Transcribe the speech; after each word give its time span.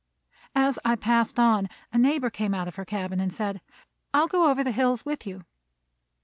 As 0.55 0.79
I 0.83 0.95
passed 0.95 1.37
on, 1.39 1.69
a 1.93 1.97
neighbor 1.99 2.31
came 2.31 2.55
out 2.55 2.67
of 2.67 2.73
her 2.75 2.85
cabin, 2.85 3.19
and 3.19 3.31
said, 3.31 3.61
"I 4.15 4.21
will 4.21 4.27
go 4.29 4.49
over 4.49 4.63
the 4.63 4.71
hills 4.71 5.05
with 5.05 5.27
you." 5.27 5.45